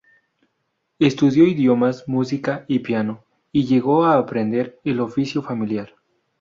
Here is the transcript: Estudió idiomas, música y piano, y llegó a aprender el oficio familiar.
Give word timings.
Estudió 0.97 1.45
idiomas, 1.45 2.05
música 2.07 2.65
y 2.67 2.79
piano, 2.79 3.23
y 3.51 3.65
llegó 3.67 4.03
a 4.05 4.17
aprender 4.17 4.79
el 4.83 4.99
oficio 4.99 5.43
familiar. 5.43 5.93